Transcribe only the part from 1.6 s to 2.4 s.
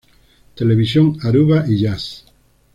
y Jazz".